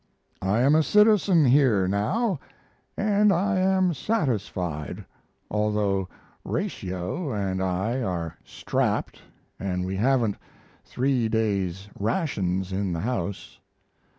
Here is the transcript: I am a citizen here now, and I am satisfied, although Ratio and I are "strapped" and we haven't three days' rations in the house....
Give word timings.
I 0.41 0.61
am 0.61 0.73
a 0.73 0.81
citizen 0.81 1.45
here 1.45 1.87
now, 1.87 2.39
and 2.97 3.31
I 3.31 3.59
am 3.59 3.93
satisfied, 3.93 5.05
although 5.51 6.09
Ratio 6.43 7.31
and 7.31 7.61
I 7.61 8.01
are 8.01 8.35
"strapped" 8.43 9.21
and 9.59 9.85
we 9.85 9.95
haven't 9.97 10.37
three 10.83 11.29
days' 11.29 11.87
rations 11.99 12.71
in 12.73 12.93
the 12.93 13.01
house.... 13.01 13.59